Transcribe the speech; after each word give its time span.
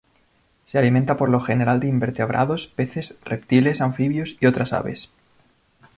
Se 0.65 0.79
alimenta 0.79 1.15
por 1.15 1.29
lo 1.29 1.39
general 1.39 1.79
de 1.79 1.85
invertebrados, 1.87 2.65
peces, 2.65 3.19
reptiles, 3.23 3.81
anfibios 3.81 4.35
y 4.39 4.47
otras 4.47 4.73
aves. 4.73 5.13